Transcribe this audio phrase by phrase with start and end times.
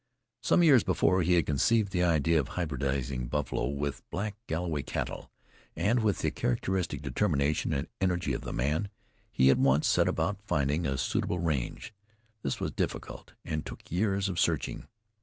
[0.41, 5.29] Some years before he had conceived the idea of hybridizing buffalo with black Galloway cattle;
[5.75, 8.89] and with the characteristic determination and energy of the man,
[9.31, 11.93] he at once set about finding a suitable range.
[12.41, 14.87] This was difficult, and took years of searching.